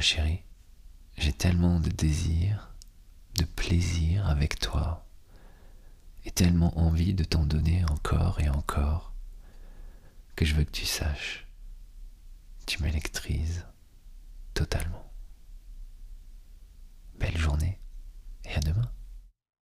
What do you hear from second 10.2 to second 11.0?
que je veux que tu